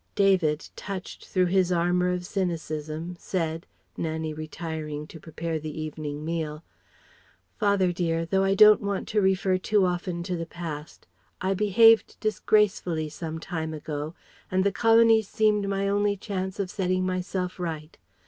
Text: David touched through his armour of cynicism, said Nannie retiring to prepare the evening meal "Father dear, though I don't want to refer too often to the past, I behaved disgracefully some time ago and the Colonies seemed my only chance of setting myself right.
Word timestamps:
David 0.15 0.67
touched 0.75 1.27
through 1.27 1.45
his 1.45 1.71
armour 1.71 2.09
of 2.09 2.25
cynicism, 2.25 3.15
said 3.19 3.67
Nannie 3.95 4.33
retiring 4.33 5.05
to 5.05 5.19
prepare 5.19 5.59
the 5.59 5.79
evening 5.79 6.25
meal 6.25 6.63
"Father 7.59 7.91
dear, 7.91 8.25
though 8.25 8.43
I 8.43 8.55
don't 8.55 8.81
want 8.81 9.07
to 9.09 9.21
refer 9.21 9.59
too 9.59 9.85
often 9.85 10.23
to 10.23 10.35
the 10.35 10.47
past, 10.47 11.05
I 11.39 11.53
behaved 11.53 12.17
disgracefully 12.19 13.09
some 13.09 13.37
time 13.37 13.75
ago 13.75 14.15
and 14.49 14.63
the 14.63 14.71
Colonies 14.71 15.27
seemed 15.29 15.69
my 15.69 15.87
only 15.87 16.17
chance 16.17 16.59
of 16.59 16.71
setting 16.71 17.05
myself 17.05 17.59
right. 17.59 17.95